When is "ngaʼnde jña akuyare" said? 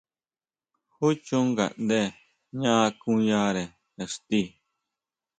1.51-3.63